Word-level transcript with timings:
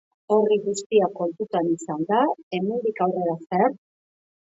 Hori 0.35 0.55
guztia 0.61 1.09
kontutan 1.19 1.69
izanda, 1.73 2.21
hemendik 2.57 3.03
aurrera 3.07 3.37
zer? 3.43 3.67